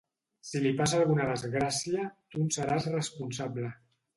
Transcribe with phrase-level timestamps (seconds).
[0.51, 3.71] Si li passa alguna desgràcia, tu en seràs responsable.